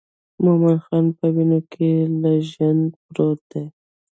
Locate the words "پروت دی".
3.07-3.65